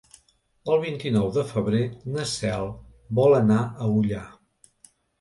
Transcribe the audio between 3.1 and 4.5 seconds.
vol anar a Ullà.